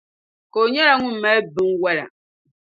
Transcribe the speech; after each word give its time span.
Ka 0.51 0.57
o 0.63 0.71
nyɛla 0.73 0.93
ŋun 1.01 1.15
mali 1.21 1.41
binwola. 1.55 2.05